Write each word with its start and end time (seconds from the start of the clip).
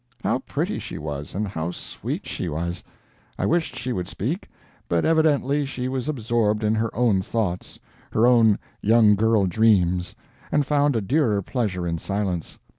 How 0.23 0.39
pretty 0.39 0.79
she 0.79 0.97
was, 0.97 1.35
and 1.35 1.47
how 1.47 1.69
sweet 1.69 2.25
she 2.25 2.49
was! 2.49 2.83
I 3.37 3.45
wished 3.45 3.75
she 3.75 3.93
would 3.93 4.07
speak. 4.07 4.49
But 4.89 5.05
evidently 5.05 5.63
she 5.63 5.87
was 5.87 6.09
absorbed 6.09 6.63
in 6.63 6.73
her 6.73 6.89
own 6.95 7.21
thoughts, 7.21 7.77
her 8.11 8.25
own 8.25 8.57
young 8.81 9.13
girl 9.13 9.45
dreams, 9.45 10.15
and 10.51 10.65
found 10.65 10.95
a 10.95 11.01
dearer 11.01 11.43
pleasure 11.43 11.85
in 11.85 11.99
silence. 11.99 12.57